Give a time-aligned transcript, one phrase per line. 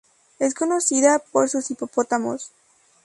[0.39, 2.49] Es conocida por sus hipopótamos.